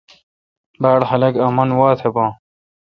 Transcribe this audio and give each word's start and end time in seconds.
باڑ 0.81 0.99
خلق 1.09 1.33
آمن 1.45 1.69
واتھ 1.79 2.05
باں۔ 2.15 2.31